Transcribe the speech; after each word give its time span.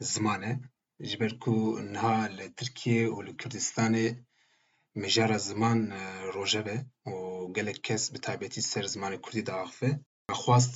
ziman 0.00 0.42
e. 0.42 0.60
Ji 1.00 1.18
ber 1.20 1.32
ku 1.44 1.54
niha 1.92 2.18
li 2.36 2.46
Tirkiyê 2.58 3.04
û 3.06 3.18
li 3.26 3.32
Kurdistanê 3.40 4.08
mijara 5.02 5.38
ziman 5.46 5.80
rojev 6.34 6.66
e 6.76 6.78
û 7.12 7.16
gelek 7.56 7.78
kes 7.86 8.02
bi 8.14 8.18
taybetî 8.26 8.62
ser 8.72 8.84
zimanê 8.94 9.18
Kurdî 9.24 9.42
de 9.48 9.52
axive. 9.64 9.90
Me 10.30 10.34
xwast 10.42 10.74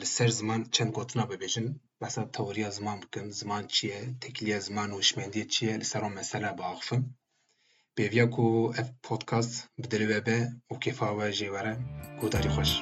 li 0.00 0.06
ser 0.16 0.28
ziman 0.38 0.60
çend 0.74 0.92
gotina 0.98 1.24
bibêjim, 1.30 1.66
behsa 2.00 2.22
tewriya 2.36 2.70
ziman 2.76 2.98
bikim, 3.02 3.26
ziman 3.40 3.64
çi 3.74 3.86
ye, 3.92 4.00
tekîliya 4.22 4.60
ziman 4.66 4.88
û 4.94 4.96
hişmendiyê 5.04 5.46
çi 5.52 5.62
ye 5.68 5.74
li 5.80 5.86
ser 5.92 6.02
o 6.08 6.10
mesele 6.18 6.48
biaxivim. 6.60 7.02
Pêdiya 7.96 8.26
ku 8.34 8.44
ev 8.80 8.88
podcast 9.08 9.52
bi 9.82 9.86
dilê 9.92 10.06
we 10.10 10.20
be 10.26 10.38
û 10.72 10.74
kêfa 10.84 11.08
we 11.18 11.26
jê 11.38 11.48
were, 11.54 11.72
guhdarî 12.20 12.48
xweş. 12.56 12.72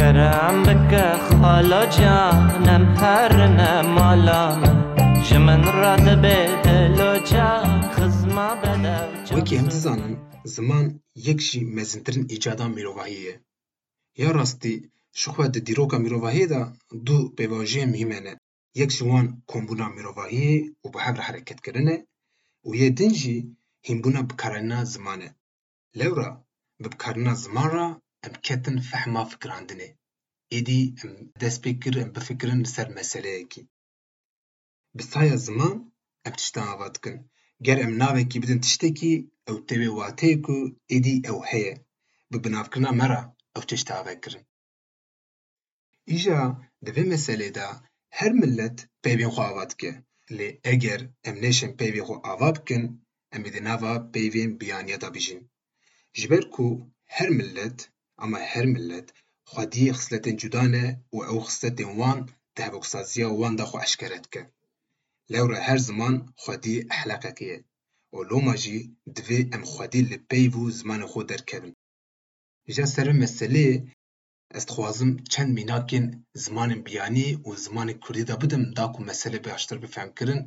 کرم 0.00 0.56
بکه 0.66 1.04
خالا 1.36 1.82
جانم 1.96 2.84
هر 3.00 3.30
نمالام 3.60 4.60
جمن 5.26 5.62
رد 5.82 6.06
به 6.22 6.36
دل 6.66 6.98
و 7.08 7.12
جان 7.30 7.70
خزما 7.94 8.50
بده 8.62 8.98
وکی 9.36 9.56
هم 9.60 9.68
زانن 9.82 10.14
زمان 10.54 10.84
یکشی 11.26 11.60
مزنترین 11.64 12.26
ایجادا 12.30 12.68
میروواهیه 12.68 13.34
یا 14.20 14.30
راستی 14.30 14.72
شخوه 15.20 15.46
ده 15.54 15.60
دیروکا 15.66 15.96
میروواهی 16.04 16.46
دا 16.52 16.62
دو 17.06 17.16
پیواجه 17.36 17.82
مهمنه 17.92 18.32
یکشی 18.80 19.02
وان 19.10 19.26
کنبونا 19.50 19.88
میروواهیه 19.96 20.74
و 20.84 20.88
به 20.92 20.98
هر 21.06 21.16
حرکت 21.26 21.60
کرنه 21.64 21.96
و 22.68 22.74
یه 22.74 22.90
دنجی 22.90 23.56
هیمبونا 23.86 24.22
بکارنا 24.22 24.84
زمانه 24.84 25.28
لورا 25.98 26.30
بکرنه 26.84 27.34
زمان 27.34 27.70
را 27.76 27.86
ام 28.26 28.32
كاتن 28.46 28.76
فحما 28.90 29.22
ایدی 29.22 29.52
عندنا 29.58 29.84
ام 31.04 31.30
دست 31.42 31.60
بکر 31.64 31.94
ام 32.02 32.10
بفکرن 32.16 32.60
سر 32.74 32.88
مسئله 32.96 33.30
اکی. 33.40 33.62
يا 35.28 35.36
زمان 35.46 35.74
ام 36.26 36.34
تشتا 36.38 36.88
کن. 37.02 37.16
گر 37.66 37.78
ام 37.84 37.94
کی 38.30 38.36
بدن 38.42 38.58
تشتکی 38.64 39.12
او 39.48 39.54
تبي 39.68 40.34
کو 40.46 40.54
ایدی 40.92 41.14
او 41.30 41.38
هي 41.48 41.66
ببنافكرنا 42.30 42.90
مرة 43.00 43.20
او 43.56 43.62
تشتا 43.70 43.96
کرن. 44.22 44.42
ایجا 46.10 46.38
دوی 46.86 47.02
مسئله 47.12 47.48
دا 47.58 47.68
هر 48.20 48.32
ملت 48.42 48.76
پیوین 49.06 49.30
خو 49.34 49.42
آواد 49.50 49.72
که 49.80 49.90
لی 50.36 50.48
اگر 50.72 51.00
ام 51.28 51.36
نشن 51.44 51.70
پیوین 51.78 52.04
خو 52.08 52.14
کن 52.68 52.82
ام 53.34 53.42
ایدی 53.44 53.60
ناوا 53.66 53.92
پیوین 54.14 54.48
بیانیه 54.60 54.96
دا 55.02 55.08
بیجین 55.14 55.40
جبر 56.18 56.42
کو 56.54 56.64
هر 57.16 57.28
ملت 57.40 57.78
Ama 58.24 58.38
her 58.52 58.66
millet 58.74 59.08
xwe 59.50 59.62
diyê 59.72 59.92
xisletên 60.00 60.36
cuda 60.42 60.64
ne 60.76 60.86
û 61.16 61.16
ew 61.32 61.38
xisletên 61.48 61.90
wan 62.00 62.18
di 62.54 62.60
hevoksaziya 62.66 63.28
wan 63.40 63.54
de 63.58 63.64
xwe 63.70 63.78
eşkere 63.86 64.18
dike. 64.24 64.42
Lewra 65.32 65.58
her 65.68 65.78
ziman 65.88 66.14
xwedî 66.42 66.76
ehleqekê 66.96 67.46
ye 67.52 67.58
û 68.16 68.18
loma 68.30 68.54
jî 68.62 68.78
divê 69.16 69.38
em 69.56 69.62
xwedî 69.72 70.02
li 70.10 70.18
peyv 70.30 70.52
û 70.62 70.64
zimanê 70.80 71.06
xwe 71.12 71.22
derkevin. 71.30 71.74
Ji 72.74 72.84
ser 72.94 73.06
vê 73.12 73.16
meseleyê 73.24 73.74
ez 74.56 74.64
dixwazim 74.68 75.10
çend 75.32 75.50
mînakên 75.58 76.06
zimanên 76.44 76.80
biyanî 76.86 77.28
û 77.48 77.50
zimanê 77.64 77.94
Kurdî 78.04 78.24
de 78.30 78.34
bidim 78.42 78.64
daku 78.78 79.00
mesele 79.10 79.38
baştir 79.46 79.78
bifemkirin, 79.84 80.40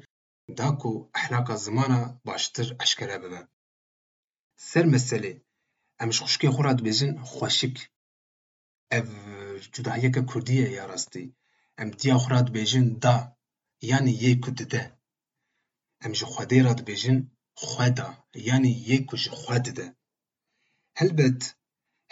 daku 0.59 0.91
ehlaqa 1.19 1.55
zimana 1.65 1.99
baştir 2.27 2.67
eşkere 2.83 3.17
bibe. 3.23 3.41
Ser 4.69 4.85
meselê 4.95 5.31
امش 6.01 6.17
خوشکی 6.21 6.49
خورد 6.55 6.79
بزن 6.83 7.13
خوشک 7.31 7.75
او 8.95 9.07
جدایی 9.73 10.11
که 10.15 10.21
کردیه 10.33 10.67
یا 10.71 10.85
ام 11.81 11.89
دیا 11.99 12.17
خورد 12.23 12.47
بزن 12.53 12.87
دا 13.03 13.13
یعنی 13.91 14.11
یک 14.23 14.37
کده 14.43 14.65
ده 14.73 14.83
امش 16.01 16.23
خوده 16.23 16.63
راد 16.63 16.81
بزن 16.89 17.17
خودا 17.65 18.09
یعنی 18.49 18.69
یک 18.89 19.03
کش 19.09 19.23
خود 19.39 19.65
ده 19.77 19.87
البت 21.01 21.41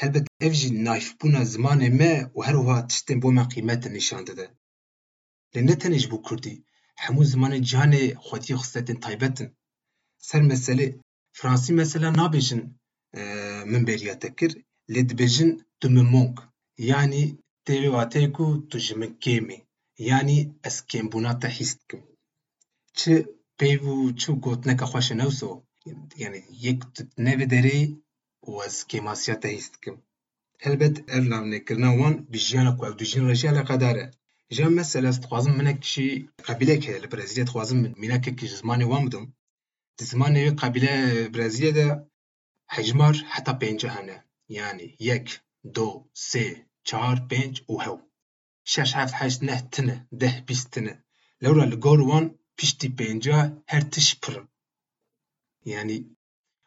البت 0.02 0.26
افجی 0.46 0.70
نایف 0.86 1.08
بونا 1.20 1.44
زمان 1.44 1.82
ما 2.00 2.14
و 2.36 2.42
هر 2.48 2.56
وقت 2.56 2.88
تشتن 2.88 3.20
بو 3.22 3.32
ما 3.32 3.44
قیمت 3.54 3.84
نشان 3.98 4.24
ده 4.24 4.48
لنتنش 5.54 6.06
بو 6.12 6.18
کردی 6.28 6.56
همو 7.04 7.24
زمان 7.24 7.54
جان 7.62 7.94
خودی 8.26 8.56
خستتن 8.56 8.98
تایبتن 9.04 9.48
سر 10.30 10.42
مسئله 10.52 10.86
فرانسی 11.38 11.74
مثلا 11.74 12.10
نابیشن 12.10 12.62
من 13.66 13.86
بيريا 13.86 14.14
تكر 14.14 14.54
لي 14.90 15.02
دبيجن 15.02 15.58
تو 15.80 15.90
مونك 15.90 16.40
يعني 16.78 17.38
تيوي 17.66 17.88
واتيكو 17.88 18.56
تو 18.56 18.78
جمن 18.78 19.14
كيمي 19.18 19.62
يعني 20.00 20.54
اس 20.66 20.82
كيم 20.82 21.10
بونا 21.10 21.34
تحيستكم 21.34 22.02
چه 22.98 23.26
بيو 23.60 24.12
چو 24.12 24.36
گوتنك 24.36 24.84
خوش 24.84 25.12
نوسو 25.12 25.62
يعني 26.18 26.44
يك 26.64 26.84
تتنوي 26.84 27.46
داري 27.46 27.98
و 28.42 28.62
از 28.62 28.84
كيماسيا 28.84 29.34
تحيستكم 29.34 29.98
هلبت 30.62 31.10
ارلام 31.10 31.54
نكرنا 31.54 31.90
وان 31.90 32.26
بجيانا 32.30 32.72
كو 32.72 32.86
او 32.86 32.92
دجين 32.92 33.28
رجال 33.30 33.66
قداره 33.66 34.12
جام 34.52 34.76
مثلا 34.76 35.10
استخوازم 35.10 35.52
منك 35.52 35.84
شي 35.84 36.26
قبيله 36.48 36.76
كه 36.76 36.98
البرازيليه 36.98 37.44
تخوازم 37.46 37.94
منك 37.98 38.30
كي 38.30 38.48
زماني 38.48 38.84
وامدم 38.84 39.32
زماني 40.02 40.50
قبيله 40.50 41.28
برازيليه 41.28 42.11
حجمار 42.76 43.24
حتى 43.30 43.54
بينجا 43.54 43.90
هنا 43.90 44.24
يعني 44.50 44.98
يك 45.00 45.42
دو 45.64 46.06
سي 46.14 46.66
چار 46.90 47.20
بينج 47.30 47.62
و 47.68 47.82
هو 47.82 48.00
شاش 48.64 48.96
هفت 48.96 49.14
حاش 49.14 49.44
نه 49.44 49.60
تنة 49.60 50.06
ده 50.12 50.40
بيس 50.48 50.70
تنة 50.70 51.02
لورا 51.42 51.66
لغور 51.66 52.02
وان 52.02 52.36
پشتی 52.62 52.88
بينجا 52.88 53.62
هر 53.70 53.82
تش 53.82 54.16
پر 54.16 54.48
يعني 55.66 56.12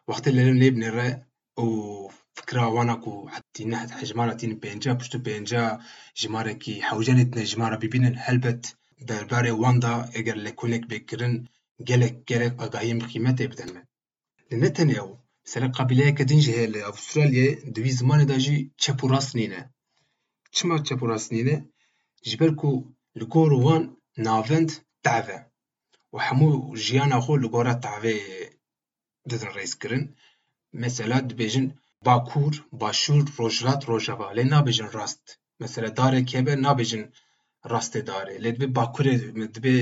وقت 0.07 0.29
اللي 0.29 0.51
لم 0.51 0.57
نيب 0.57 0.77
نرى 0.79 1.23
او 1.59 2.09
فكرة 2.35 2.69
وانا 2.69 3.27
حتى 3.31 3.65
نه 3.65 3.89
حجمار 3.89 4.33
تين 4.33 4.59
بينجا 4.59 4.93
پشتو 4.95 5.19
بينجا 5.19 5.81
جمارة 6.17 6.53
كي 6.53 6.83
حوجانة 6.83 7.23
جمارة 7.23 7.77
ببينن 7.77 8.15
هلبت 8.19 8.77
درباره 9.01 9.53
واندا 9.53 10.11
اگر 10.19 10.37
لکونک 10.37 10.85
بکرن 10.87 11.45
گلک 11.81 12.17
گلک 12.31 12.55
اگاهیم 12.65 12.99
قیمت 13.13 13.41
ابدن 13.41 13.75
من. 13.75 13.85
لنتنیاو 14.53 15.24
Mesela 15.47 15.71
qabileyeke 15.79 16.25
din 16.31 16.41
jihê 16.47 16.67
li 16.75 16.81
Avustralyayê 16.91 17.53
di 17.75 17.81
vî 17.85 17.93
zimanê 18.01 18.27
de 18.33 18.37
jî 18.45 18.57
çep 18.83 18.99
û 19.05 19.07
rast 19.13 19.31
ku 22.63 22.67
li 23.21 23.25
gor 23.35 23.51
wan 23.65 23.83
navend 24.27 24.71
tev 25.07 25.27
e 25.37 25.41
û 26.15 26.17
hemû 26.27 26.51
jiyana 26.85 27.19
xwe 27.25 27.37
li 27.43 27.49
gora 27.55 27.75
tevê 27.87 28.19
didin 29.31 29.53
rêzkirin. 29.59 30.05
Mesela 30.85 31.17
dibêjin 31.31 31.67
Bakur, 32.07 32.55
başur, 32.83 33.25
rojlat, 33.41 33.81
Rojava. 33.91 34.27
Lê 34.37 34.45
nabêjin 34.55 34.91
rast. 34.99 35.25
Mesela 35.63 35.89
darek 35.99 36.29
hebe 36.35 36.53
nabêjin 36.67 37.05
rastê 37.73 38.01
darê. 38.11 38.35
Lê 38.45 38.51
dibê 38.55 38.67
Bakurê 38.79 39.15
dibê 39.55 39.77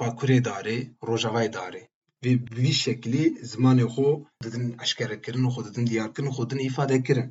Bakurê 0.00 0.38
darê, 0.48 0.78
rojava 1.08 1.42
darê. 1.58 1.82
وی 2.24 2.34
وی 2.56 2.72
شکلی 2.82 3.24
زمان 3.52 3.78
خو 3.94 4.06
ددن 4.44 4.64
اشکار 4.84 5.10
کردن 5.24 5.44
خو 5.54 5.60
ددن 5.66 5.84
دیار 5.88 6.08
کردن 6.14 6.28
خو 6.36 6.42
ددن 6.44 6.58
ایفاده 6.64 6.96
کردن 7.08 7.28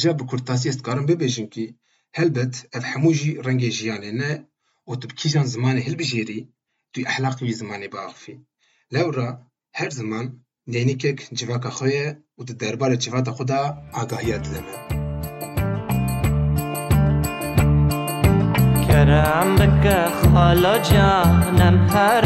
جا 0.00 0.12
به 0.18 0.24
کرتاسی 0.30 0.68
است 0.72 0.82
کارم 0.86 1.06
ببینیم 1.06 1.46
که 1.54 1.64
هلبت 2.18 2.54
اف 2.76 2.84
حموجی 2.92 3.30
رنگ 3.46 3.62
جیانه 3.76 4.10
نه 4.18 4.30
او 4.88 4.92
تب 5.00 5.12
کیجان 5.20 5.44
زمان 5.54 5.76
هل 5.78 5.94
بجیری 6.00 6.40
توی 6.92 7.02
احلاق 7.12 7.38
زمانی 7.38 7.52
زمان 7.52 7.82
باقفی 7.92 8.34
لورا 8.92 9.28
هر 9.78 9.90
زمان 9.98 10.26
نینی 10.66 10.94
کک 11.02 11.18
جواک 11.38 11.64
خویه 11.68 12.08
و 12.38 12.44
در 12.44 12.54
دربار 12.62 12.94
جواد 13.04 13.28
خدا 13.36 13.60
آگاهیت 14.00 14.42
دمه 14.52 14.74
کرم 18.86 19.48
بکه 19.60 20.00
خالا 20.22 20.74
جانم 20.88 21.76
هر 21.94 22.24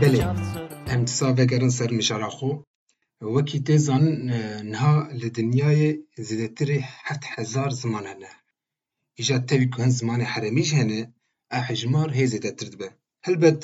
بله 0.00 0.34
امتصا 0.86 1.32
بگرن 1.32 1.68
سر 1.68 1.90
مشارا 1.98 2.30
خو 2.36 2.48
وکی 3.34 3.60
تیزان 3.66 4.04
نها 4.72 5.08
لدنیای 5.20 5.98
زیدتر 6.18 6.68
هفت 7.08 7.24
هزار 7.36 7.70
زمان 7.80 8.06
نه 8.22 8.32
ایجا 9.18 9.38
تاوی 9.48 9.66
که 9.70 9.82
هن 9.82 9.90
زمان 9.90 10.20
حرمیش 10.32 10.72
هنه 10.74 11.12
احجمار 11.50 12.08
هی 12.18 12.26
زیدتر 12.26 12.76
به. 12.78 12.88
هلبت 13.26 13.60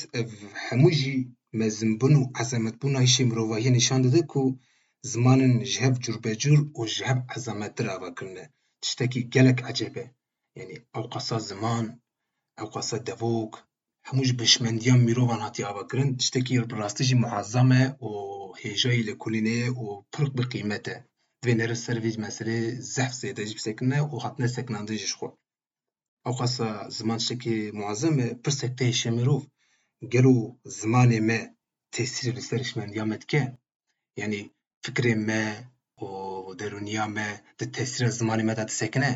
هموجی 0.68 1.36
مزمبون 1.52 2.14
و 2.16 2.26
عظمت 2.40 2.74
بون 2.80 2.96
هیشی 2.96 3.24
نشان 3.70 4.02
داده 4.02 4.22
که 4.32 4.54
زمان 5.02 5.64
جهب 5.64 5.94
جور 5.98 6.18
بجور 6.24 6.58
و 6.80 6.86
جهب 6.86 7.24
عظمت 7.36 7.74
در 7.74 7.90
آوا 7.96 8.10
کرنه 8.10 8.50
تشتکی 8.82 9.20
گلک 9.34 9.62
عجبه 9.62 10.10
یعنی 10.56 10.74
اوقاسا 10.94 11.38
زمان 11.38 12.01
حقاسا 12.62 12.98
devok, 13.08 13.52
هەمووش 14.08 14.30
بە 14.38 14.46
شمەندیان 14.54 15.00
mirۆڤان 15.08 15.40
hatiye 15.46 15.66
avakirin 15.72 16.10
tiştekî 16.18 16.54
rastî 16.80 17.04
jî 17.08 17.16
muezzam 17.24 17.68
e 17.82 17.82
û 18.08 18.10
hêjayî 18.62 19.02
li 19.08 19.14
kulînê 19.22 19.56
ye 19.64 19.68
û 19.84 19.86
pir 20.12 20.26
bi 20.36 20.44
qîmet 20.52 20.86
e 20.94 20.96
divê 21.40 21.54
nerin 21.60 21.80
ser 21.84 21.96
vê 22.04 22.10
meselê 22.26 22.58
zehf 22.94 23.12
zêde 23.20 23.42
jî 23.48 23.54
bisekirine 23.58 24.00
û 24.12 24.14
hatine 24.24 24.48
sekinandin 24.56 24.96
jî 25.02 25.06
ji 25.10 25.10
xwe 25.16 25.28
ewqasa 26.30 26.68
ziman 26.96 27.18
tiştekî 27.20 27.56
muezzam 27.78 28.16
e 28.26 28.28
pir 28.42 28.52
sek 28.60 28.74
mirov 29.16 29.42
gelo 30.14 30.34
zimanê 30.80 31.20
me 31.28 31.40
tesîrê 31.94 32.32
li 32.36 32.42
ser 32.48 32.60
hişmendiya 32.64 33.04
me 33.10 33.16
dike 33.22 33.40
yanî 34.20 34.40
fikrê 34.84 35.14
me 35.28 35.44
û 36.04 36.08
derûniya 36.60 37.06
me 37.16 37.28
di 37.58 37.66
tesîra 37.76 38.10
zimanê 38.20 38.42
me 38.48 38.54
de 38.58 38.64
disekine 38.70 39.12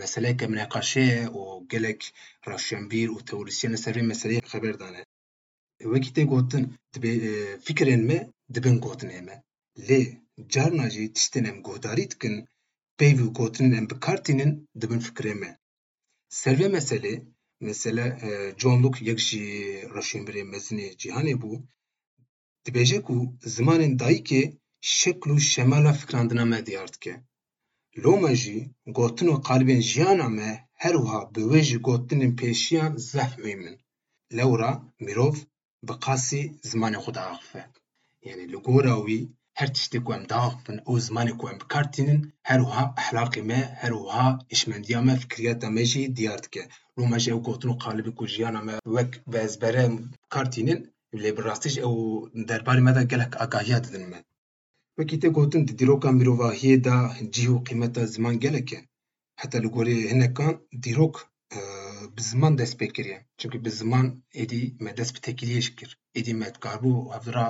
Mesele 0.00 0.30
ki 0.38 0.46
ye 1.04 1.20
û 1.38 1.40
gelek 1.72 2.00
raşyanbîr 2.50 3.08
û 3.16 3.18
teorîsyena 3.28 3.78
ser 3.84 3.94
vê 4.00 4.04
mesele 4.12 4.36
haber 4.52 4.74
dane. 4.82 5.00
Wekî 5.92 6.10
tê 6.16 6.22
gotin 6.32 6.64
divê 6.94 7.12
fikirên 7.66 8.02
mi, 8.10 8.18
dibin 8.54 8.78
gotinê 8.86 9.14
eme. 9.20 9.36
Lê 9.88 10.00
carna 10.54 10.86
jî 10.94 11.04
tiştên 11.16 11.44
em 11.50 11.58
guhdarî 11.66 12.04
dikin 12.12 12.34
peyv 12.98 13.18
û 13.26 13.28
gotinên 13.38 13.72
em 13.80 13.86
bi 13.90 13.96
kar 14.04 14.18
tînin 14.24 14.52
dibin 14.80 15.02
fikirê 15.06 15.34
me. 15.42 15.50
Ser 16.40 16.54
vê 16.60 16.68
meselê 16.76 17.14
mesela 17.68 18.04
John 18.60 18.78
Locke 18.82 19.02
yek 19.10 19.20
ji 19.26 19.42
raşyanbîrê 19.96 20.42
mezinê 20.52 20.86
cihane 21.00 21.34
bu. 21.42 21.52
dibêje 22.64 22.98
ku 23.06 23.16
zamanın 23.56 23.92
dayı 24.02 24.20
ki 24.28 24.42
û 25.34 25.36
şemala 25.52 25.92
fikrandına 26.00 26.44
me 26.52 26.60
diyar 26.68 26.88
لوما 27.96 28.32
جي 28.32 28.70
قوتن 28.94 29.36
قالبين 29.36 29.80
جيانا 29.80 30.28
ما 30.36 30.50
هروها 30.82 31.18
بوجي 31.34 31.76
قوتن 31.86 32.20
پیشيان 32.40 32.92
زحمي 33.12 33.54
من 33.60 33.74
لورا 34.36 34.70
مروف 35.00 35.36
بقاسي 35.86 36.52
زماني 36.62 36.96
خود 36.98 37.18
عقفة 37.18 37.64
يعني 38.22 38.46
لغورا 38.46 38.94
وي 38.94 39.28
هر 39.58 39.66
تشتي 39.74 39.98
قوام 39.98 40.22
داغفن 40.22 40.78
او 40.88 40.98
زماني 40.98 41.30
قوام 41.30 41.58
بكارتينن 41.58 42.30
هروها 42.46 42.94
احلاقي 42.98 43.42
ما 43.42 43.60
هروها 43.82 44.38
اشمندية 44.52 45.00
ما 45.00 45.14
فكرياتا 45.16 45.68
ما 45.68 45.82
جي 45.82 46.06
ديارتك 46.06 46.68
لوما 46.98 47.18
جي 47.18 47.32
و 47.32 47.42
كو 47.42 48.24
جيانا 48.26 48.60
ما 48.60 48.78
وك 48.86 49.20
بازبرا 49.26 50.08
كارتينن 50.30 50.86
لبراستيج 51.12 51.78
او 51.78 52.28
درباري 52.34 52.80
مدى 52.80 53.16
قلق 53.16 53.42
اقاهيات 53.42 53.92
دنمن 53.92 54.22
Wekî 54.98 55.16
te 55.22 55.28
gotin 55.36 55.62
di 55.68 55.72
dîroka 55.80 56.08
mirovahiyê 56.18 56.76
de 56.86 56.96
cih 57.34 57.48
û 57.56 57.56
qîmeta 57.66 58.02
ziman 58.14 58.34
geleke 58.44 58.78
e. 58.82 58.86
Heta 59.40 59.58
li 59.64 59.68
gorê 59.74 59.96
hinekan 60.10 60.54
dîrok 60.84 61.14
bi 62.14 62.22
ziman 62.28 62.52
dest 62.60 62.74
pê 62.80 62.86
kiriye. 62.94 63.18
bi 63.64 63.70
ziman 63.78 64.06
êdî 64.42 64.60
me 64.84 64.92
dest 64.98 65.12
bi 65.16 65.20
tekîliyê 65.26 65.60
jî 65.66 65.72
kir. 65.78 65.90
Êdî 66.18 66.32
me 66.40 66.48
dikarbû 66.54 66.92
hevdira 67.14 67.46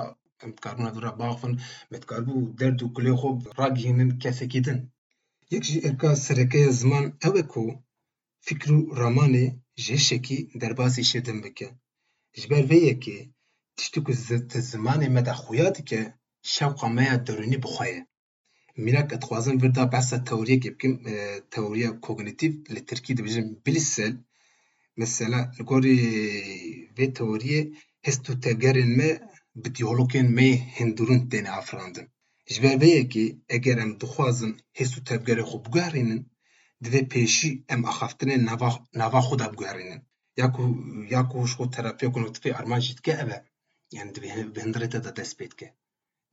dikarbûna 0.57 0.89
hevdira 0.89 1.11
baxên, 1.21 1.53
me 1.91 1.97
dikarbû 2.01 2.33
derd 2.59 2.79
û 2.85 2.87
kulê 2.95 3.13
xwe 3.19 3.31
ragihînin 3.59 4.11
kesekî 4.23 4.61
din. 4.65 4.79
Yek 5.53 5.63
jî 5.69 5.77
erka 5.89 6.11
serekeye 6.25 6.69
ziman 6.79 7.05
ew 7.27 7.35
ku 7.51 7.63
fîkr 8.47 8.69
û 8.77 8.79
ramanê 9.01 9.45
ji 9.83 9.93
hişekî 10.01 10.37
derbasî 10.61 11.01
şê 11.11 11.19
din 11.27 11.37
bike. 11.45 11.67
Ji 12.39 12.45
ber 12.51 12.63
vê 12.71 12.79
yekê 12.89 13.17
ku 14.05 14.11
zimanê 14.71 15.07
me 15.15 15.21
da 15.27 15.33
xuya 15.45 15.69
dike 15.77 16.01
şewqa 16.55 16.87
me 16.95 17.03
ya 17.11 17.17
derûnî 17.27 17.57
bixwe 17.63 17.85
ye. 17.93 18.01
Mînak 18.85 19.07
dixwazim 19.13 19.55
vir 19.63 19.71
de 19.75 19.83
behsa 19.93 20.17
teoriyekê 20.29 20.69
bikim, 20.75 20.93
teoriya 21.55 21.89
kognîtîv 22.05 22.53
li 22.75 22.81
tirkî 22.87 23.13
dibêjin 23.17 23.47
bilîssel. 23.65 24.13
Mesela 25.01 25.39
li 25.59 25.65
ve 25.69 25.95
vê 26.97 27.07
teoriyê 27.19 27.61
hestûtegerên 28.05 28.91
me 28.99 29.09
bi 29.63 29.69
dîyalogên 29.77 30.27
me 30.37 30.45
yê 30.51 30.57
hêndûrîn 30.77 31.21
têne 31.31 31.51
afirandin. 31.61 32.05
Ji 32.51 32.59
ber 32.63 32.75
vê 32.81 32.89
yekê 32.99 33.25
eger 33.55 33.77
em 33.85 33.91
dixwazin 34.01 34.53
hestûtevgerê 34.79 35.43
xwe 35.49 35.59
bigiherînin, 35.65 36.21
divê 36.83 37.01
pêşî 37.13 37.51
em 37.73 37.81
axaftinên 37.91 38.41
nava 39.01 39.19
xwe 39.27 39.35
de 39.41 39.47
bigiherînin. 39.53 40.01
Ya 40.39 40.47
ku 40.55 40.61
ya 41.15 41.21
ku 41.29 41.37
ji 41.47 41.53
xwe 41.57 41.65
terapiya 41.75 42.09
kognîtîfê 42.15 42.49
arman 42.59 42.81
Yani 43.97 44.11
divê 44.15 44.29
bi 44.55 44.91
da 45.05 45.13
tespit 45.19 45.53
de 45.61 45.67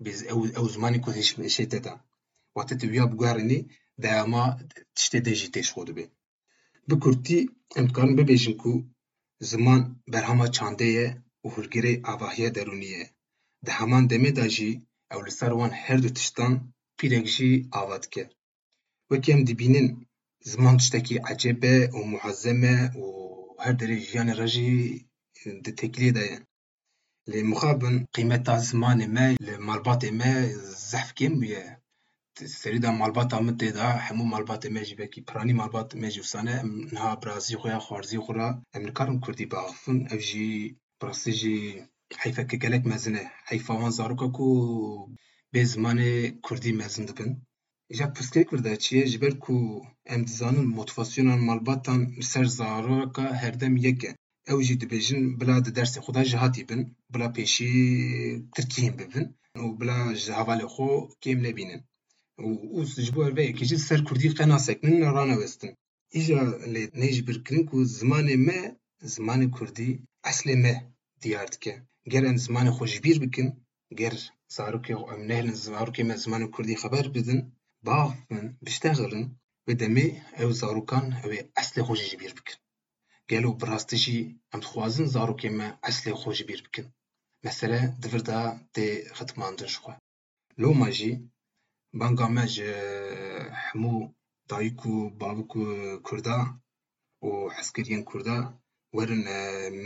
biz 0.00 0.22
ew 0.34 0.40
e, 0.48 0.62
şey 0.72 1.00
ku 1.04 1.10
hêşê 1.18 1.66
te 1.72 1.78
de. 1.84 1.94
Watê 2.56 2.74
tu 2.80 2.86
vêya 2.92 3.04
biguherînî 3.12 3.58
dayama 4.02 4.44
tiştê 4.96 5.20
de 5.26 5.32
jî 5.40 5.48
têş 5.54 5.68
xwe 5.74 5.82
dibe. 5.88 6.06
Bi 6.88 6.94
kurtî 7.02 7.38
em 7.78 7.84
dikarin 7.88 8.14
bibêjin 8.18 8.56
ku 8.62 8.72
ziman 9.50 9.80
berhema 10.12 10.46
çandê 10.56 10.88
ye 10.98 11.08
û 11.44 11.46
hilgerê 11.56 11.92
avahiya 12.12 12.50
derûnî 12.56 12.88
ye. 12.96 13.04
Di 13.64 13.70
her 15.86 15.98
du 16.02 16.08
tiştan 16.18 16.52
pîrek 16.98 17.26
jî 17.34 17.50
ava 17.80 17.96
dike. 18.02 18.24
Wekî 19.10 19.30
em 19.34 19.40
dibînin 19.48 19.86
ziman 20.50 20.76
tiştekî 20.80 21.16
ecêb 21.32 21.60
e 21.74 21.76
her 23.62 23.74
derê 23.80 23.96
jiyanê 24.06 24.34
raji 24.40 24.60
jî 24.60 25.50
di 25.64 25.72
têkilê 25.80 26.26
المخابن 27.34 28.06
قيمة 28.14 28.36
تاع 28.36 28.56
الزمان 28.56 29.14
ما 29.14 29.36
المرباطي 29.42 30.10
ما 30.10 30.46
زحف 30.90 31.12
كامل 31.12 31.38
وياه 31.38 31.80
سريدا 32.44 32.90
مربطة 32.90 33.40
متي 33.40 33.70
دا 33.70 33.88
حمو 33.92 34.24
ما 34.24 34.58
ماجي 34.70 35.06
كي 35.06 35.20
براني 35.20 35.52
ما 35.52 35.86
ماجي 35.94 36.20
وصانا 36.20 36.62
نها 36.62 37.14
برازي 37.14 37.56
خويا 37.56 37.78
خوارزي 37.78 38.18
خورا 38.18 38.62
من 38.76 38.88
كارم 38.88 39.20
كردي 39.20 39.44
باغفن 39.44 40.06
افجي 40.06 40.76
براسيجي 41.02 41.84
حيفا 42.14 42.42
ككالك 42.42 42.86
مازنا 42.86 43.20
حيفا 43.34 43.74
وانزاروكاكو 43.74 45.08
بزماني 45.52 46.30
كردي 46.30 46.72
مازن 46.72 47.06
دبن 47.06 47.36
جا 47.92 48.04
بسكي 48.06 48.44
كردا 48.44 48.74
چیه 48.76 48.92
جبر 49.04 49.32
كو 49.34 49.84
ام 50.14 50.24
دزانن 50.24 50.64
موتیواسیونان 50.66 51.38
مالباتان 51.38 52.20
زاروكا 52.40 53.30
هردم 53.32 53.76
يكن 53.76 54.14
ew 54.52 54.58
jî 54.68 54.74
dibêjin 54.82 55.20
bila 55.40 55.56
di 55.66 55.70
dersê 55.78 55.98
xwe 56.04 56.12
de 56.16 56.22
ji 56.30 56.36
hatî 56.44 56.62
bin, 56.70 56.80
bila 57.12 57.26
pêşî 57.36 57.70
tirkiyên 58.56 58.94
bibin 59.00 59.26
û 59.62 59.64
bila 59.80 59.98
ji 60.22 60.30
hevalê 60.38 60.66
xwe 60.74 60.90
kêm 61.24 61.38
nebînin. 61.46 61.80
û 62.78 62.80
ji 63.04 63.10
bo 63.16 63.20
herveyekê 63.26 63.64
jî 63.70 63.76
ser 63.88 64.00
Kurdî 64.08 64.28
qena 64.38 64.58
sekinin 64.68 65.00
ranewestin. 65.16 65.72
Îja 66.18 66.42
lê 66.74 66.82
ney 67.00 67.12
jî 67.16 67.22
birkirin 67.28 67.64
ku 67.70 67.76
zimanê 67.98 68.36
me, 68.46 68.60
zimanê 69.14 69.46
Kurdî 69.56 69.88
eslê 70.30 70.54
me 70.64 70.74
diyar 71.22 71.48
dike. 71.52 71.74
Ger 72.12 72.22
em 72.30 72.36
zimanê 72.46 72.70
xwe 72.76 72.86
ji 72.92 72.98
bîr 73.06 73.18
bikin, 73.24 73.48
ger 74.00 74.14
zarokê 74.56 74.94
xwe 75.00 75.06
em 75.16 75.20
nehelin 75.30 75.58
zarokê 75.66 76.02
me 76.08 76.14
zimanê 76.24 76.46
Kurdî 76.54 76.74
xeber 76.84 77.06
bidin, 77.16 77.40
bav 77.88 78.08
bin, 78.30 78.46
biştexirin, 78.66 79.24
bi 79.66 79.72
demê 79.82 80.06
ew 80.42 80.50
zarokan 80.62 81.04
ew 81.24 81.32
ê 81.40 81.42
قالو 83.30 83.52
براس 83.52 83.86
تجي 83.86 84.36
ام 84.54 84.60
خوازن 84.60 85.06
زارو 85.06 85.34
كيما 85.36 85.78
اصل 85.84 86.14
خوج 86.14 86.42
بير 86.42 86.62
بكن 86.68 86.90
مثلا 87.44 87.86
دفردا 88.00 88.56
ختمان 88.72 89.12
ختماندن 89.12 89.66
شخوا 89.66 89.94
لو 90.58 90.72
ماجي 90.72 91.28
بانغا 91.94 92.26
حمو 93.52 94.14
دايكو 94.50 95.08
بابكو 95.10 95.64
كردا 96.02 96.56
و 97.22 97.48
عسكريين 97.50 98.02
كردا 98.04 98.58
ورن 98.94 99.24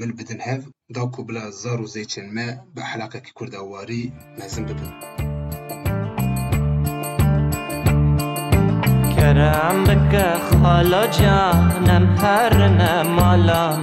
مل 0.01 0.13
بدن 0.13 0.41
هاف 0.41 0.71
داكو 0.91 1.23
بلا 1.23 1.51
زارو 1.51 1.87
زیچن 1.87 2.35
ما 2.35 2.65
بحلاقة 2.77 3.19
كي 3.19 3.31
كردا 3.35 3.59
واري 3.59 4.11
مازن 4.39 4.67
ببن 4.67 5.34
برم 9.35 9.79
بگه 9.85 10.29
خالا 10.59 11.03
جانم 11.19 12.07
هر 12.19 12.53
نمالام 12.83 13.83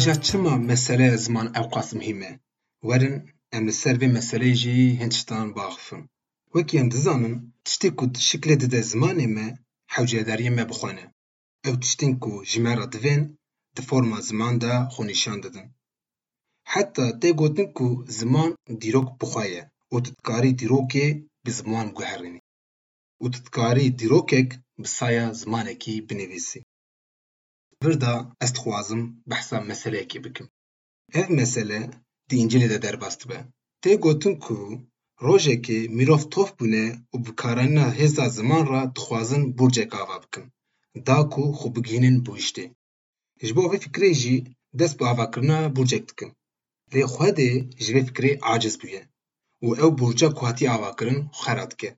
چه 0.00 0.14
چما 0.26 0.56
مسئله 0.58 1.16
زمان 1.16 1.46
اوقات 1.56 1.94
مهمه 1.94 2.40
ورن 2.82 3.14
ام 3.52 3.70
سر 3.70 3.94
به 3.94 4.08
مسئله 4.08 4.52
جی 4.52 4.94
هندشتان 5.00 5.52
باخفم 5.54 6.08
وکی 6.54 6.78
ام 6.78 6.88
دزانن 6.88 7.52
تشتی 7.66 7.88
کد 7.96 8.16
شکل 8.28 8.54
دیده 8.54 8.80
زمانی 8.80 9.26
ما 9.26 9.48
حوجه 9.94 10.22
داریم 10.22 10.54
ما 10.58 10.64
بخوانه 10.64 11.04
او 11.66 11.76
تشتین 11.82 12.12
کو 12.22 12.30
جمعه 12.50 12.86
دوین 12.86 13.20
ده 13.76 13.82
فرما 13.82 14.18
زمان 14.20 14.58
ده 14.58 14.74
خونیشان 14.94 15.40
دادن 15.40 15.66
حتی 16.74 17.12
ده 17.20 17.30
گوتن 17.32 17.66
کو 17.76 17.86
زمان 18.18 18.50
دیروک 18.80 19.08
بخوایه 19.20 19.70
û 19.94 19.96
Titkarî 20.06 20.52
dîrokê 20.60 21.06
bi 21.44 21.50
ziman 21.58 21.88
guherînî 21.96 22.40
û 23.22 23.24
titkarî 23.34 23.86
dîrokek 24.00 24.48
bi 24.82 24.88
saya 24.98 25.26
zimanekî 25.40 25.94
binivîsî. 26.08 26.60
Birda 27.82 28.14
ez 28.44 28.50
dixwazim 28.56 29.02
behsa 29.30 29.58
meseleyekê 29.70 30.18
bikim. 30.26 30.46
Ev 31.20 31.26
mesele 31.40 31.80
di 32.28 32.34
Încilê 32.42 32.68
de 32.74 32.78
derbas 32.86 33.14
dibe. 33.20 33.38
Tê 33.82 33.92
gotin 34.04 34.34
ku 34.44 34.56
rojekê 35.28 35.80
mirov 35.96 36.22
tof 36.34 36.48
bûne 36.58 36.86
û 37.14 37.16
bikaranîna 37.26 37.86
hêza 37.98 38.26
ziman 38.36 38.64
re 38.72 38.82
dixwazin 38.96 39.42
burcek 39.58 39.90
ava 40.00 40.16
bikin, 40.24 40.44
da 41.06 41.18
ku 41.32 41.42
xwe 41.58 41.68
bigihînin 41.76 42.16
bû 42.26 42.32
îştê. 42.42 42.64
Ji 43.46 43.52
bo 43.56 43.62
vê 43.70 43.78
fikrê 43.84 44.10
jî 44.22 44.36
dest 44.78 44.94
bi 45.00 45.04
avakirina 45.12 45.58
burcek 45.76 46.04
dikin. 46.10 46.30
Lê 46.94 47.02
Xwedê 47.14 47.50
ji 47.84 47.90
vê 47.96 48.02
fikrê 48.08 48.30
aciz 48.54 48.76
bûye. 48.82 49.02
û 49.66 49.68
ew 49.84 49.88
burca 49.98 50.28
ku 50.36 50.42
hatiye 50.48 50.70
avakirin 50.78 51.20
xera 51.42 51.66
dike 51.72 51.90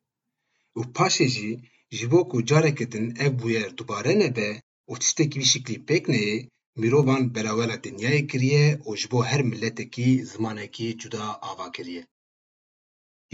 û 0.78 0.80
paşê 0.96 1.26
jî 1.36 1.52
ji 1.96 2.06
bo 2.10 2.20
ku 2.30 2.36
carekê 2.50 2.86
din 2.92 3.06
ev 3.26 3.32
bûyer 3.40 3.68
dubare 3.78 4.14
nebe 4.22 4.50
û 4.90 4.92
tiştekî 5.02 5.36
vî 5.40 5.46
şîklî 5.52 5.76
pêk 5.88 6.04
neyê 6.12 6.36
mirovan 6.80 7.22
berewela 7.34 7.76
dinyayê 7.86 8.22
kiriye 8.30 8.66
û 8.88 8.90
ji 9.00 9.06
bo 9.12 9.20
her 9.30 9.42
miletekî 9.52 10.08
zimanekî 10.32 10.88
cuda 11.00 11.24
ava 11.50 11.68
kiriye 11.76 12.02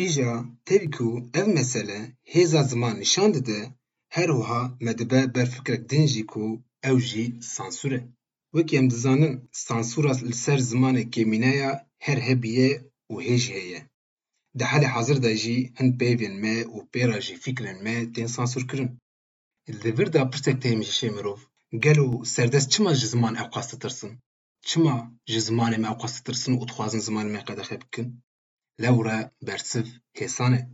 îja 0.04 0.32
tevî 0.66 0.88
ku 0.96 1.08
ev 1.40 1.46
mesele 1.58 1.98
hêza 2.32 2.62
ziman 2.70 2.94
nîşan 3.04 3.30
dide 3.36 3.60
her 4.16 4.28
wiha 4.38 4.62
me 4.84 4.92
dibe 4.98 5.22
ber 5.34 5.48
fikrek 5.54 5.82
din 5.92 6.04
jî 6.12 6.22
ku 6.32 6.44
ew 6.90 6.98
jî 7.10 7.24
sansûr 7.56 7.92
e 7.98 8.00
wekî 8.54 8.74
em 8.80 8.86
dizanin 8.92 9.34
sansûra 9.66 10.12
li 10.28 10.34
ser 10.44 10.60
zimanê 10.70 11.04
kêmîne 11.14 11.52
ya 11.64 11.70
her 12.06 12.18
hebûye 12.28 12.70
û 13.12 13.14
hê 13.28 13.38
jî 13.46 13.52
ده 14.58 14.64
حالي 14.72 14.88
حاضر 14.94 15.16
دا 15.24 15.32
جي 15.42 15.56
هند 15.78 15.92
بيفين 16.00 16.34
ما 16.42 16.56
و 16.74 16.78
بيرا 16.92 17.18
جي 17.26 17.36
فكرن 17.36 17.78
ما 17.84 18.04
تين 18.04 18.28
سانسور 18.28 18.62
كرن 18.62 18.96
الذبر 19.68 20.08
دا 20.08 20.22
برتك 20.22 20.62
تيم 20.62 20.80
جي 20.80 20.92
شيمروف 20.92 21.48
قالو 21.84 22.24
سردس 22.24 22.64
چما 22.72 22.92
جزمان 22.92 23.04
زمان 23.12 23.36
اوقاس 23.36 23.66
تترسن 23.70 24.18
چما 24.68 24.94
جزمان 25.28 25.40
زمان 25.70 25.80
ما 25.82 25.88
اوقاس 25.88 26.22
تترسن 26.22 26.52
و 26.52 26.64
تخوازن 26.64 26.98
زمان 26.98 27.32
ما 27.32 27.40
قد 27.40 27.62
خيبكن 27.62 28.14
لورا 28.78 29.30
برسف 29.42 29.88
هسانه 30.22 30.68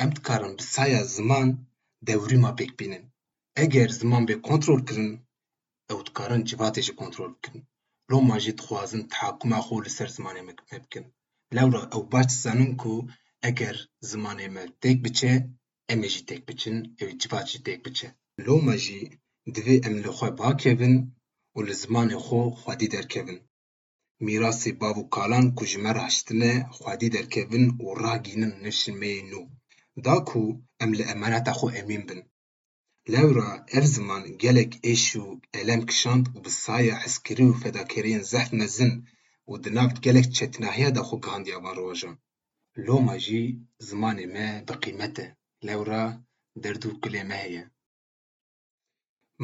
ام 0.00 0.10
دكارن 0.10 0.56
بسايا 0.56 1.02
زمان 1.02 1.64
دوري 2.02 2.36
ما 2.36 2.50
بيك 2.50 2.78
بينن 2.78 3.10
اگر 3.58 3.88
زمان 3.90 4.26
بي 4.26 4.34
كنترول 4.34 4.84
كرن 4.84 5.24
او 5.90 6.00
تكارن 6.02 6.44
جباتي 6.44 6.80
جي 6.80 6.92
كنترول 6.92 7.36
كرن 7.44 7.64
لو 8.10 8.20
ما 8.20 8.38
جي 8.38 8.52
تخوازن 8.52 9.08
تحاكم 9.08 9.52
اخو 9.52 9.80
لسر 9.80 10.08
زمان 10.08 10.44
ما 10.44 10.54
بكن 10.72 11.10
Lewra 11.54 11.82
ew 11.94 12.02
baş 12.12 12.26
dizanin 12.30 12.72
ku 12.82 12.92
eger 13.48 13.76
zimanê 14.10 14.48
me 14.54 14.62
têk 14.82 14.98
biçe 15.04 15.32
em 15.92 16.00
ê 16.06 16.08
jî 16.14 16.22
têk 16.28 16.40
biçin 16.48 16.76
ê 17.02 17.04
civat 17.20 17.46
jî 17.52 17.58
têk 17.66 17.80
biçe. 17.86 18.08
Loma 18.46 18.76
jî 18.84 19.00
divê 19.54 19.76
em 19.88 19.94
li 20.04 20.10
xwe 20.18 20.30
bakevin 20.40 20.96
û 21.56 21.58
li 21.68 21.74
zimanê 21.82 22.18
xwe 22.26 22.42
xwedî 22.60 22.88
derkevin. 22.94 23.38
Mîrasê 24.26 24.70
bav 24.80 24.96
û 25.02 25.04
kalan 25.16 25.46
ku 25.58 25.64
ji 25.70 25.78
me 25.84 25.92
re 25.96 26.04
hiştine 26.10 26.52
xwedî 26.76 27.08
derkevin 27.16 27.66
û 27.84 27.86
ragihînin 28.02 28.54
neşimeyê 28.64 29.22
nû. 29.30 29.40
Da 30.04 30.16
ku 30.30 30.42
em 30.84 30.90
li 30.98 31.02
emaneta 31.14 31.52
xwe 31.58 31.68
emîn 31.82 32.04
bin. 32.08 32.20
Lewra 33.12 33.50
ev 33.76 33.84
ziman 33.94 34.24
gelek 34.44 34.72
êş 34.92 35.04
û 35.22 35.26
elem 35.60 35.82
kişand 35.90 36.24
û 36.36 36.36
bi 36.44 36.50
saya 36.64 36.94
hizkirî 37.04 37.44
û 37.52 37.54
fedakariyên 37.62 38.24
zehmezin 38.32 38.92
û 39.50 39.52
di 39.64 39.70
nav 39.78 39.90
gelek 40.06 40.26
çetiniya 40.36 40.88
de 40.96 41.00
xwe 41.08 41.18
gihandiya 41.24 41.58
van 41.64 41.76
rojan. 41.82 42.14
Loma 42.86 43.16
jî 43.24 43.44
zimanê 43.88 44.26
me 44.34 44.46
biqîmet 44.68 45.16
e, 45.24 45.26
lewra 45.66 46.04
derd 46.62 46.82
û 46.88 46.90
kulê 47.02 47.22
me 47.28 47.36
heye. 47.44 47.64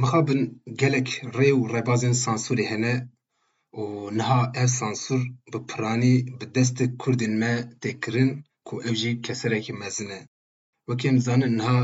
Mixabin 0.00 0.42
gelek 0.80 1.08
rê 1.36 1.48
û 1.60 1.62
rêbazên 1.74 2.14
sansûrê 2.24 2.64
hene 2.72 2.94
û 3.80 3.84
niha 4.18 4.40
ev 4.62 4.68
sansûr 4.80 5.22
bi 5.52 5.58
piranî 5.70 6.14
bi 6.38 6.46
destê 6.56 6.86
Kurdên 7.02 7.34
me 7.42 7.54
tê 7.80 7.90
kirin 8.02 8.30
ku 8.66 8.74
ew 8.88 8.94
jî 9.00 9.12
keserekî 9.26 9.74
mezin 9.82 10.10
e. 10.18 10.20
Wekî 10.88 11.06
em 11.10 11.16
dizanin 11.20 11.52
niha 11.60 11.78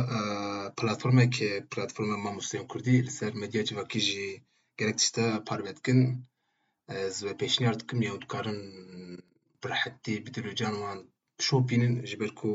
platformekê, 0.79 1.51
platforma 1.73 2.17
Mamoste 2.25 2.57
ên 2.61 2.67
Kurdî 2.73 2.97
ser 3.19 3.33
medya 3.43 3.63
civakî 3.69 4.01
jî 4.09 4.29
gelek 4.79 4.97
tişta 5.01 5.25
زوي 7.19 7.35
پێشنیار 7.41 7.75
دکم 7.81 7.99
یە 8.05 8.11
هەوتکارن 8.13 8.59
برحەتی 9.63 10.15
بدلوجان 10.25 10.75
وان 10.77 10.99
شۆ 11.47 11.57
بینن 11.69 11.93
ji 12.11 12.17
ber 12.21 12.33
ku 12.41 12.51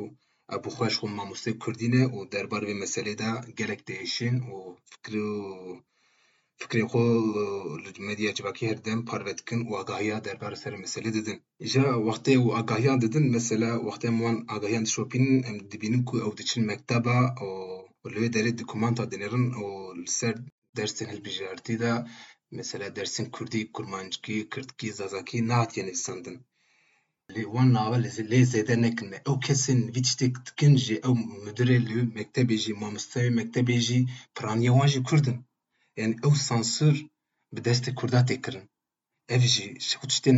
ew 0.56 0.60
xweş 0.75 0.96
xwe 1.00 1.08
mamoste 1.20 1.52
Kurdî 1.63 1.88
ne 1.96 2.04
û 2.16 2.18
derbarê 2.34 2.66
vê 2.70 2.75
meselê 2.84 3.13
de 3.22 3.30
gelek 3.60 3.82
değişin 3.92 4.36
û 4.56 4.58
fikir 4.92 5.13
û 5.38 5.40
fikrê 6.62 6.84
xwe 6.92 7.06
li 7.96 8.02
medya 8.10 8.30
civakî 8.38 8.63
her 8.72 8.80
dem 8.88 9.00
parve 9.10 9.34
dikin 9.40 9.62
û 9.70 9.72
agahiya 9.82 10.18
derbarê 10.28 10.58
ser 10.63 10.74
meselê 10.86 11.12
didin. 11.18 11.38
Ji 11.72 11.82
wextê 12.08 12.34
û 12.46 12.48
agahiyan 12.62 13.00
didin 13.04 13.25
mesela 13.38 13.70
wextê 13.88 14.08
em 14.12 14.18
wan 14.25 14.38
agahiyan 14.56 14.86
dişopînin 14.88 15.36
em 15.50 15.56
dibînin 15.72 16.04
ku 16.10 16.16
ew 16.25 16.34
diçin 16.40 16.63
mekteba 16.72 17.18
û 17.48 17.50
li 18.13 18.20
wê 18.24 18.30
derê 18.36 18.52
dikumanta 18.60 19.04
dinêrin 19.12 19.48
û 19.63 19.66
li 20.04 20.10
ser 20.20 20.36
dersên 20.78 21.08
hilbijartî 21.13 21.75
de 21.84 21.92
mesela 22.60 22.95
dersin 22.95 23.27
Kürdî, 23.36 23.62
Kürtkî, 24.53 24.88
Zazakî 25.00 25.39
Zazaki, 25.45 25.95
sandin. 26.05 26.38
Lê 27.36 27.43
wan 27.53 27.69
nava 27.77 27.98
lê 28.31 28.41
zêde 28.53 28.75
nekin 28.86 29.07
me 29.12 29.17
ew 29.29 29.36
kesên 29.45 29.79
vî 29.95 30.01
tiştek 30.05 30.33
dikin 30.45 30.74
jî 30.83 30.95
ew 31.10 31.13
müdirê 31.45 31.79
li 31.89 32.00
mektebê 32.17 32.55
jî 32.63 32.74
mamosteyê 32.81 33.29
mektebê 33.39 33.77
jî 33.88 34.00
piraniya 34.36 34.74
Yani 36.00 36.15
o 36.27 36.29
sansür 36.48 36.95
bi 37.53 37.60
destê 37.67 37.89
Kurda 38.00 38.22
tê 38.29 38.36
kirin. 38.43 38.65
Ev 39.36 39.43
jî 39.53 39.67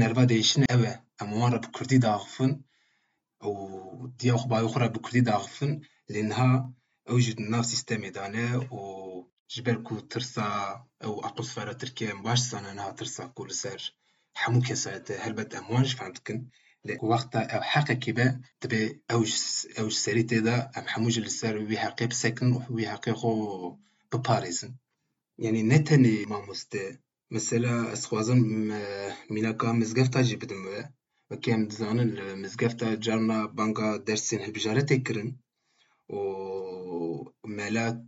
nerva 0.01 0.24
değişin 0.31 0.63
ew 0.63 0.72
Ama 0.72 0.88
e. 0.93 0.95
Em 1.22 1.29
wan 1.39 1.51
re 1.53 1.60
bi 1.63 1.67
Kurdî 1.75 1.98
daxifin 2.07 2.53
û 3.50 3.51
dîya 4.19 4.36
xwe 4.41 4.48
bayê 4.51 4.67
xwe 4.72 4.79
re 4.81 4.88
o 4.98 5.01
Kurdî 5.05 5.22
daxifin 5.31 5.72
lê 6.13 6.22
niha 6.29 6.51
ew 7.12 7.17
jî 7.25 7.34
nav 7.53 7.63
sîstemê 7.72 8.10
de 8.15 8.19
hene 8.25 8.48
جبر 9.50 9.72
جبالكو 9.72 10.00
ترسا 10.00 10.44
أو 11.04 11.20
أقصفرة 11.20 11.74
تركيا 11.74 12.36
سنة 12.36 12.72
أنا 12.72 12.92
ترسا 12.92 13.25
كل 13.25 13.52
سر 13.52 13.96
حمو 14.34 14.56
حموكة 14.60 14.74
ساد 14.75 15.12
هربت 15.12 15.56
أمواج 15.56 15.96
فهمتكن 15.96 16.48
وقتها 17.04 17.42
أو 17.58 17.62
حقا 17.62 17.94
كيبا 17.94 18.42
تبي 18.60 19.04
أوج 19.12 19.36
أوج 19.80 19.92
سري 19.92 20.24
تيدا 20.24 20.72
أم 20.78 20.88
حموج 20.88 21.20
السر 21.20 21.58
ويها 21.58 21.90
قيب 21.90 22.14
ساكن 22.14 22.62
ويها 22.70 22.96
قيقو 22.96 23.78
بباريزن 24.14 24.75
يعني 25.38 25.64
نتني 25.64 26.25
ما 26.25 26.46
مست 26.46 27.00
مثلا 27.32 27.94
أسخوازن 27.94 28.40
ميناكا 29.30 29.72
مزقفتا 29.72 30.22
جبدم 30.22 30.86
وكام 31.32 31.68
دزان 31.68 32.00
المزقفتا 32.00 32.96
جارنا 32.96 33.46
بانكا 33.46 33.98
درسين 33.98 34.40
هالبجارة 34.42 34.82
تكرن 34.82 35.36
و 36.10 36.36
مالات 37.58 38.06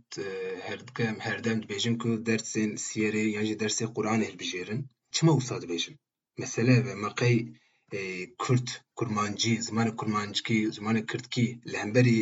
هر 0.68 0.78
دکم 0.86 1.16
هر 1.26 1.36
دم 1.46 1.56
دبیجن 1.60 1.94
که 2.02 2.08
درس 2.28 2.52
سیره 2.88 3.24
یا 3.36 3.42
جی 3.48 3.54
درس 3.54 3.78
قرآن 3.82 4.20
هل 4.22 4.36
بجیرن 4.40 4.80
چما 5.14 5.32
وصاد 5.36 5.64
بجن 5.68 5.94
مثلا 6.38 6.74
و 6.86 6.96
مقی 7.04 7.36
کرد 8.42 8.68
کرمانجی 8.98 9.54
زمان 9.68 9.88
کرمانجکی 9.98 10.58
زمان 10.76 10.96
کردکی 11.10 11.46
لهمبری 11.72 12.18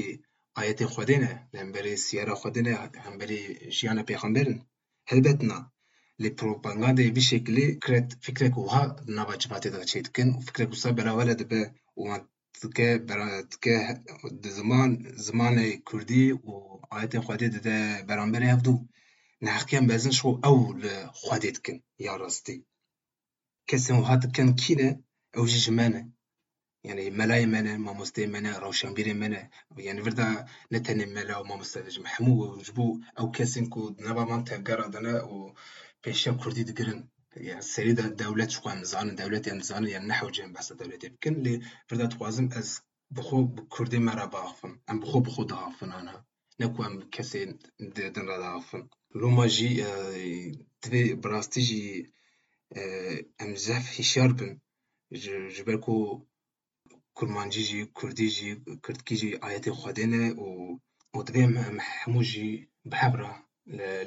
آیت 0.61 0.81
خودنه 0.93 1.31
لهمبری 1.55 1.97
سیره 1.97 2.35
خودنه 2.35 2.75
لهمبری 2.95 3.41
جیان 3.77 3.99
پیغمبرن 4.11 4.59
هلبت 5.11 5.41
نه 5.45 5.59
li 6.23 6.31
propagandayê 6.37 7.15
bir 7.15 7.21
şekilî 7.21 7.79
kiret 7.81 8.13
fikrek 8.21 8.55
wiha 8.55 8.97
nava 9.09 9.35
cimatê 9.43 9.73
de 9.73 9.79
çêdikin 9.93 10.29
û 10.39 10.41
fikrek 10.41 10.67
wisa 10.75 10.97
berava 10.97 11.39
dibe 11.39 11.63
û 11.97 12.01
wan 12.09 12.23
دکه 12.63 12.89
برای 13.09 13.43
دکه 13.51 13.79
زمان 14.59 14.91
زمان 15.27 15.57
کردی 15.93 16.33
و 16.33 16.81
آیت 16.97 17.15
خودی 17.21 17.49
داده 17.49 17.77
برام 18.09 18.33
بره 18.33 18.47
هفدو 18.47 18.75
نه 19.45 19.57
کیم 19.69 19.87
بزن 19.91 20.11
شو 20.19 20.29
اول 20.49 20.83
خودت 21.23 21.59
کن 21.67 21.79
یا 22.05 22.13
راستی 22.23 22.57
کسی 23.69 23.93
وحات 24.01 24.23
کن 24.37 24.49
کینه 24.63 24.89
اوجی 25.39 25.59
جمانه 25.65 26.03
یعنی 26.87 27.05
ملای 27.21 27.47
منه 27.55 27.73
ماموستی 27.87 28.27
منه 28.35 28.53
روشن 28.63 28.93
بیر 28.97 29.09
منه 29.21 29.43
یعنی 29.87 30.01
وردا 30.07 30.29
نتنی 30.73 31.05
ملا 31.17 31.37
و 31.43 31.47
ماموستی 31.51 31.91
جم 31.95 32.05
حمو 32.13 32.35
و 32.47 32.63
جبو 32.67 32.89
او 33.21 33.25
کسی 33.37 33.61
کو 33.73 33.81
نبا 34.07 34.23
من 34.31 34.45
تفگر 34.45 34.81
دنه 34.95 35.13
و 35.35 35.53
پیشیم 36.03 36.37
کردی 36.43 36.63
دگرن 36.69 36.99
يعني 37.37 37.61
سريدة 37.61 38.05
الدولات 38.05 38.51
شو 38.51 38.61
قام 38.61 38.85
زان 38.85 39.09
الدولات 39.11 39.47
يعني 39.47 39.61
زان 39.63 39.89
يعني 39.89 40.07
نحو 40.07 40.31
جيم 40.31 40.53
بحث 40.53 40.73
الدولات 40.73 41.05
يمكن 41.05 41.35
لي 41.43 41.61
فردا 41.87 42.07
توازم 42.07 42.49
أز 42.53 42.81
بخو 43.11 43.45
بكردي 43.45 43.99
مرا 43.99 44.25
باغفن 44.25 44.81
أم 44.91 45.01
بخو 45.01 45.21
بخو 45.21 45.43
داغفن 45.43 45.93
أنا 45.93 46.25
نكو 46.61 46.83
أم 46.85 47.11
كسي 47.11 47.59
دادن 47.81 48.29
را 48.29 48.39
داغفن 48.39 48.89
روما 49.17 49.47
جي 49.47 49.83
دبي 50.85 51.11
آه، 51.13 51.15
براستي 51.15 51.61
جي 51.61 52.13
آه، 52.73 53.21
أم 53.43 53.57
زاف 53.57 54.01
هشار 54.01 54.33
بن 54.33 54.59
جبالكو 55.13 56.25
كرمانجي 57.15 57.63
جي 57.63 57.85
كردي 57.87 58.27
جي 58.27 58.55
كردكي 58.55 59.15
جي 59.15 59.45
آياتي 59.47 59.71
خدينة 59.73 60.41
و 60.41 60.79
و 61.15 61.23
دبي 61.23 61.47
محمو 61.47 62.21
جي 62.21 62.71
بحبرا 62.85 63.45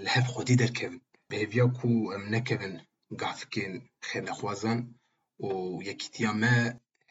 لحف 0.04 0.28
خدي 0.32 0.56
در 0.56 0.70
كيفن 0.70 1.00
بهيبيا 1.30 1.66
كو 1.66 2.12
أم 2.12 2.36
نكيفن 2.36 2.80
gafikên 3.22 3.74
xenexwazan 4.10 4.80
û 5.50 5.50
yekîtiya 5.90 6.32
me 6.42 6.58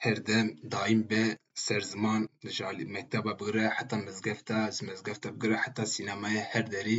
her 0.04 0.16
dem 0.28 0.46
daîm 0.72 1.00
be 1.10 1.24
ser 1.64 1.82
ziman 1.92 2.22
ji 2.54 2.62
alî 2.70 2.84
mekteba 2.96 3.32
bigire 3.40 3.66
heta 3.78 3.96
mezgefta 4.08 4.58
ji 4.74 4.82
mezgefta 4.90 5.28
bigire 5.34 5.56
heta 5.64 5.84
sînemaya 5.94 6.42
her 6.52 6.64
derê 6.74 6.98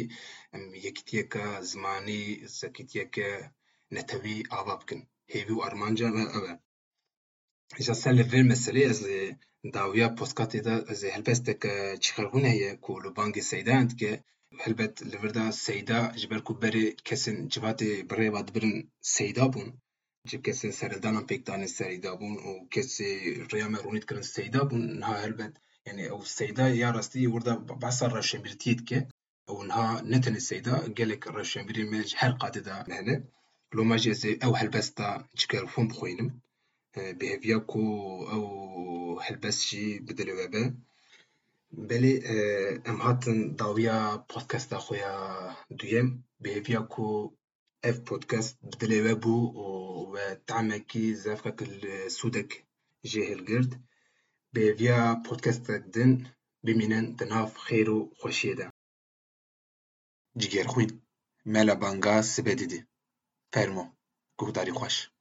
em 0.56 0.64
yekîtiyeke 0.86 1.46
zimanî 1.72 2.20
yekîtiyeke 2.64 3.30
netewî 3.96 4.38
ava 4.60 4.76
bikin 4.82 5.00
hêvî 5.34 5.54
û 5.60 5.60
armanca 5.68 6.08
me 6.16 6.24
ev 6.38 6.44
e 6.52 6.54
ji 7.86 7.94
ser 8.02 8.14
li 8.18 8.24
vê 8.32 8.42
meselê 8.54 8.82
ez 8.92 9.00
dawiya 9.76 10.08
postkatê 10.18 10.62
de 10.68 10.76
ez 10.94 11.02
helbesteke 11.16 11.74
çixebûnê 12.04 12.54
ye 12.64 12.72
ku 12.86 12.92
li 13.04 13.10
bangê 13.18 13.44
seydan 13.52 13.84
dike 13.92 14.14
Helbet 14.62 15.02
li 15.14 15.18
vir 15.24 15.34
de 15.34 15.42
seyda 15.56 15.98
ji 16.20 16.28
ber 16.30 16.40
ku 16.50 16.54
berê 16.62 16.86
kesên 17.08 17.36
civatê 17.56 17.90
bi 18.10 18.14
rêva 18.20 18.40
dibirin 18.48 18.78
seyda 19.16 19.46
bûn 19.54 19.68
ji 20.30 20.38
kesên 20.46 20.72
seredana 20.80 21.22
pêkdanê 21.30 21.70
serîda 21.78 22.12
bûn 22.20 22.36
û 22.50 22.52
kesê 22.74 23.10
rêya 23.52 23.68
me 23.72 23.80
rûnî 23.84 24.02
dikirin 24.04 24.28
seyda 24.36 24.62
bûn 24.70 24.84
niha 25.02 25.16
helbet 25.24 25.54
yani 25.88 26.04
ew 26.16 26.22
seyda 26.40 26.66
ya 26.82 26.90
rastiyê 26.98 27.30
werda 27.34 27.54
behsa 27.84 28.06
rewşenbîrtiyê 28.18 28.74
dike. 28.80 29.00
Ew 29.52 29.60
niha 29.70 29.88
ne 30.12 30.18
tenê 30.24 30.42
seyda 30.50 30.74
gelek 31.00 31.22
rewşenbîrên 31.38 31.88
me 31.92 32.00
ji 32.10 32.14
her 32.22 32.32
qatê 32.42 32.62
de 32.68 32.74
hene. 32.98 33.16
Loma 33.76 33.98
jî 34.02 34.10
ez 34.16 34.24
ê 34.30 34.32
ew 34.46 34.50
helbesta 34.62 35.08
çikeliform 35.40 35.88
bixwînim 35.90 36.30
bêhêviya 37.20 37.60
ku 37.72 37.84
ew 38.36 38.44
helbest 39.26 39.62
jî 39.70 39.86
bi 40.06 40.12
dilê 40.20 40.34
we 40.40 40.48
be. 40.54 40.64
بلي 41.72 42.12
آه، 42.28 42.82
ام 42.90 43.02
هاتن 43.02 43.56
داويا 43.56 44.16
بودكاست 44.16 44.74
اخويا 44.74 45.14
دويم 45.72 46.24
بهيفيا 46.40 46.80
كو 46.80 47.36
اف 47.86 48.00
بودكاست 48.00 48.58
بدلي 48.66 49.02
وابو 49.02 49.54
و 50.12 50.18
تعمكي 50.48 51.16
زافك 51.16 51.62
السودك 51.64 52.68
جيه 53.06 53.34
القرد 53.34 53.86
بهيفيا 54.54 55.14
بودكاست 55.14 55.72
دن 55.72 56.24
بمينن 56.64 57.16
تناف 57.16 57.58
خيرو 57.58 58.14
خوشيدا 58.20 58.72
جيجير 60.38 60.68
خوين 60.68 61.02
مالا 61.46 61.74
بانغا 61.74 62.22
سبديدي 62.22 62.88
فرمو 63.54 63.94
كوداري 64.36 64.72
خوش 64.74 65.12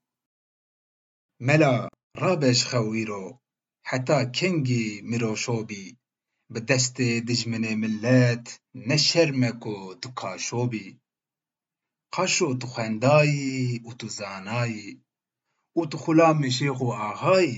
مالا 1.40 1.88
رابش 2.16 2.64
خويرو 2.64 3.38
حتى 3.82 4.32
كنجي 4.40 5.02
ميروشوبي 5.02 5.98
به 6.52 6.60
دست 6.60 6.96
دجمنه 7.00 7.70
ملت 7.84 8.46
نشر 8.90 9.30
مکو 9.42 9.76
تو 10.00 10.08
کاشو 10.20 10.60
بی 10.70 10.86
قاشو 12.14 12.48
تو 12.60 12.66
خندای 12.74 13.36
و 13.90 13.92
تو 13.98 14.06
زانای 14.18 14.78
و 15.78 15.86
تو 15.90 15.96
خلا 16.04 16.32
مشیخ 16.44 16.80
و 16.80 16.88
آهای 17.10 17.50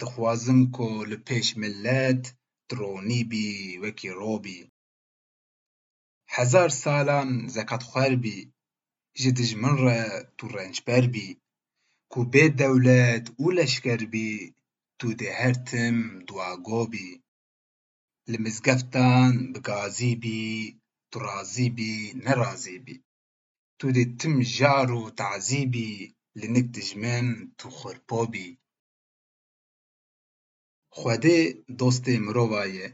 دخوازم 0.00 0.60
کو 0.76 0.88
لپیش 1.10 1.48
ملت 1.62 2.22
درونی 2.68 3.20
بی 3.30 3.46
وکی 3.82 4.08
رو 4.18 4.38
بی 4.44 4.58
هزار 6.36 6.68
سالان 6.82 7.28
زکات 7.54 7.82
خوار 7.88 8.12
بی 8.22 8.36
جی 9.20 9.30
را 9.82 9.98
تو 10.38 10.44
رنج 10.56 10.76
بر 10.86 11.04
بی 11.14 11.26
کو 12.12 12.20
بی 12.32 12.48
دولت 12.48 13.24
و 13.40 13.44
لشکر 13.56 14.00
بی 14.12 14.30
تو 14.98 15.14
دهرتم 15.20 15.96
گو 16.66 16.86
بی 16.92 17.21
لمزگفتان 18.30 19.32
بگازی 19.52 20.12
بی 20.22 20.40
ترازی 21.12 21.68
بی 21.76 21.92
نرازی 22.24 22.78
بی 22.84 22.94
تو 23.78 23.86
دی 23.94 24.04
تم 24.20 24.34
جارو 24.56 25.02
تعزی 25.20 25.62
بی 25.72 25.88
لنک 26.40 26.66
دجمن 26.74 27.26
تو 27.58 27.66
خرپو 27.76 28.20
بی 28.32 28.46
خوده 30.96 31.38
دوست 31.78 32.04
مرو 32.24 32.46
بایه 32.52 32.88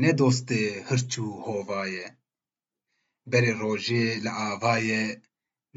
نه 0.00 0.10
دوست 0.20 0.48
هرچو 0.88 1.24
هو 1.46 1.58
بایه 1.70 2.06
بر 3.30 3.44
روژه 3.60 4.04
لعاوایه 4.24 5.04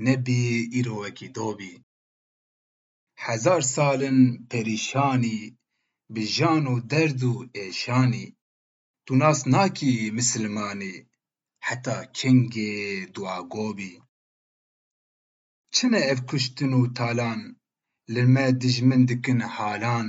نه 0.05 0.13
بی 0.25 0.41
ایرو 0.73 0.97
اکی 1.07 1.27
دو 1.35 1.47
بی 1.57 1.73
هزار 3.25 3.61
سالن 3.73 4.17
پریشانی 4.49 5.39
و 6.71 6.79
درد 6.91 7.21
و 7.31 7.33
ایشانی 7.59 8.25
Tu 9.07 9.13
nas 9.23 9.39
nakî 9.55 9.93
mislimanê 10.17 10.95
heta 11.67 11.97
kengê 12.17 12.75
duagobî. 13.15 13.93
Çi 15.75 15.85
ne 15.91 15.99
ev 16.13 16.19
kuştin 16.29 16.73
talan, 16.99 17.41
li 18.13 18.23
dijmin 18.61 19.03
dikin 19.09 19.39
halan, 19.55 20.07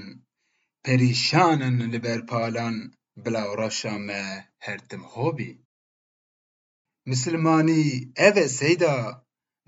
perişanın 0.84 1.76
li 1.92 1.98
ber 2.04 2.20
palan, 2.30 2.76
bila 3.22 3.42
ûraşa 3.52 3.94
me 4.06 4.22
her 4.64 4.80
tim 4.88 5.02
hobî. 5.14 5.50
Mislimanî 7.10 7.82
seyda, 8.60 8.96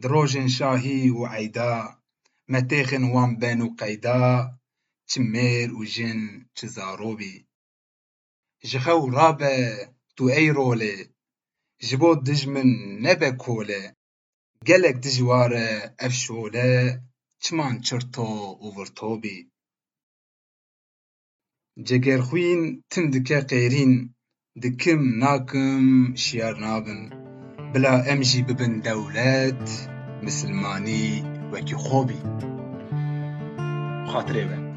di 0.02 0.06
şahi 0.08 0.48
şahî 0.58 0.96
ayda, 1.06 1.32
eyda, 1.40 1.72
me 2.50 2.60
têxin 2.70 3.04
wan 3.12 3.32
bên 3.40 3.58
û 3.66 3.68
qeyda, 3.80 4.20
çi 5.10 5.18
mêr 5.32 5.68
û 5.78 5.80
jin 5.94 6.20
çi 6.56 6.66
جهه 8.64 8.92
و 8.92 9.10
رابه 9.10 9.52
تو 10.16 10.24
ای 10.24 10.54
جبو 11.88 12.14
دجمن 12.14 12.68
نبه 13.02 13.30
كولي 13.30 13.82
گلک 14.66 14.94
دجواره 14.94 15.94
افشوله 15.98 17.00
چمان 17.42 17.80
چرتا 17.80 18.22
و 18.62 18.74
ورتابی 18.76 19.48
جگرخوین 21.86 22.82
تندکه 22.90 23.40
قیرین 23.40 24.14
ده 24.62 24.70
کم 24.70 25.18
نا 25.24 25.46
نابن 26.60 27.00
بلا 27.74 28.02
امجی 28.02 28.42
ببند 28.42 28.84
دولت 28.88 29.88
مسلمانی 30.24 31.22
و 31.52 31.60
کخوبی 31.60 32.20
خاطره 34.12 34.67